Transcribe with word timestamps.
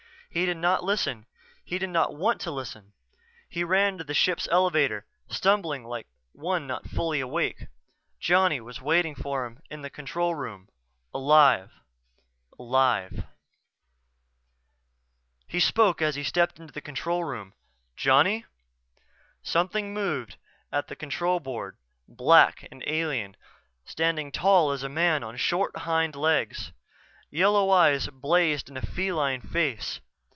He 0.33 0.45
did 0.45 0.55
not 0.55 0.81
listen 0.81 1.25
he 1.65 1.77
did 1.77 1.89
not 1.89 2.15
want 2.15 2.39
to 2.39 2.51
listen. 2.51 2.93
He 3.49 3.65
ran 3.65 3.97
to 3.97 4.05
the 4.05 4.13
ship's 4.13 4.47
elevator, 4.49 5.05
stumbling 5.27 5.83
like 5.83 6.07
one 6.31 6.65
not 6.65 6.87
fully 6.87 7.19
awake. 7.19 7.67
Johnny 8.17 8.61
was 8.61 8.79
waiting 8.81 9.13
for 9.13 9.45
him 9.45 9.59
in 9.69 9.81
the 9.81 9.89
control 9.89 10.33
room 10.33 10.69
alive 11.13 11.73
alive 12.57 13.25
He 15.49 15.59
spoke 15.59 16.01
as 16.01 16.15
he 16.15 16.23
stepped 16.23 16.57
into 16.61 16.71
the 16.71 16.79
control 16.79 17.25
room: 17.25 17.51
"Johnny" 17.97 18.45
Something 19.43 19.93
moved 19.93 20.37
at 20.71 20.87
the 20.87 20.95
control 20.95 21.41
board, 21.41 21.75
black 22.07 22.65
and 22.71 22.81
alien, 22.87 23.35
standing 23.83 24.31
tall 24.31 24.71
as 24.71 24.81
a 24.81 24.87
man 24.87 25.25
on 25.25 25.35
short 25.35 25.75
hind 25.79 26.15
legs. 26.15 26.71
Yellow 27.29 27.69
eyes 27.69 28.07
blazed 28.07 28.69
in 28.69 28.77
a 28.77 28.81
feline 28.81 29.41
face. 29.41 29.99